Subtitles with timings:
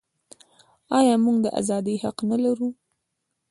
[0.97, 2.69] آیا موږ د ازادۍ حق نلرو؟